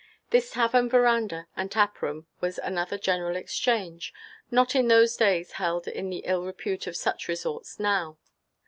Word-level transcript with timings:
This 0.31 0.49
tavern 0.53 0.89
veranda 0.89 1.45
and 1.55 1.71
tap 1.71 2.01
room 2.01 2.25
was 2.39 2.57
another 2.57 2.97
general 2.97 3.35
exchange, 3.35 4.11
not 4.49 4.73
in 4.75 4.87
those 4.87 5.15
days 5.15 5.51
held 5.51 5.87
in 5.87 6.09
the 6.09 6.23
ill 6.25 6.41
repute 6.43 6.87
of 6.87 6.97
such 6.97 7.27
resorts 7.27 7.79
now. 7.79 8.17